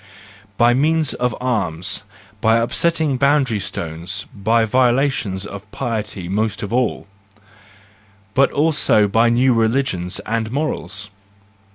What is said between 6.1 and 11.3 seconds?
most of all: but also by new religions and morals!